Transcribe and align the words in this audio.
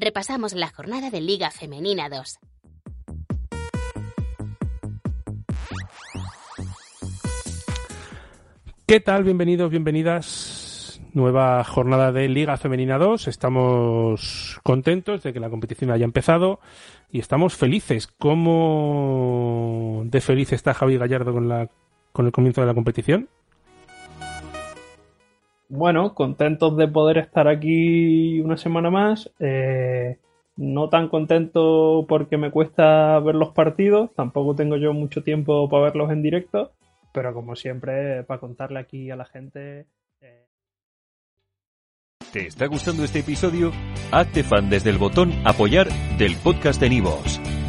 repasamos 0.00 0.54
la 0.54 0.68
jornada 0.68 1.10
de 1.10 1.20
Liga 1.20 1.50
Femenina 1.50 2.08
2. 2.08 2.38
¿Qué 8.86 9.00
tal? 9.00 9.24
Bienvenidos, 9.24 9.70
bienvenidas. 9.70 11.00
Nueva 11.12 11.62
jornada 11.64 12.12
de 12.12 12.28
Liga 12.28 12.56
Femenina 12.56 12.96
2. 12.96 13.28
Estamos 13.28 14.60
contentos 14.62 15.22
de 15.22 15.32
que 15.32 15.40
la 15.40 15.50
competición 15.50 15.90
haya 15.90 16.04
empezado 16.04 16.60
y 17.10 17.18
estamos 17.18 17.54
felices. 17.54 18.06
¿Cómo 18.06 20.02
de 20.06 20.20
feliz 20.20 20.52
está 20.52 20.74
Javi 20.74 20.96
Gallardo 20.96 21.32
con, 21.32 21.48
la, 21.48 21.68
con 22.12 22.26
el 22.26 22.32
comienzo 22.32 22.60
de 22.60 22.66
la 22.66 22.74
competición? 22.74 23.28
Bueno, 25.68 26.14
contentos 26.14 26.76
de 26.76 26.88
poder 26.88 27.18
estar 27.18 27.48
aquí 27.48 28.40
una 28.40 28.56
semana 28.56 28.90
más. 28.90 29.30
Eh, 29.38 30.18
no 30.56 30.88
tan 30.88 31.08
contento 31.08 32.06
porque 32.08 32.36
me 32.36 32.50
cuesta 32.50 33.18
ver 33.20 33.34
los 33.34 33.50
partidos. 33.50 34.10
Tampoco 34.14 34.54
tengo 34.54 34.76
yo 34.76 34.92
mucho 34.92 35.22
tiempo 35.22 35.68
para 35.68 35.84
verlos 35.84 36.10
en 36.10 36.22
directo 36.22 36.72
pero 37.12 37.34
como 37.34 37.56
siempre, 37.56 38.22
para 38.24 38.40
contarle 38.40 38.78
aquí 38.78 39.10
a 39.10 39.16
la 39.16 39.24
gente. 39.24 39.86
Eh... 40.20 40.46
¿Te 42.32 42.46
está 42.46 42.66
gustando 42.66 43.04
este 43.04 43.20
episodio? 43.20 43.72
Hazte 44.12 44.44
fan 44.44 44.70
desde 44.70 44.90
el 44.90 44.98
botón 44.98 45.32
Apoyar 45.44 45.88
del 46.18 46.36
podcast 46.36 46.80
de 46.80 46.90
Nivos. 46.90 47.40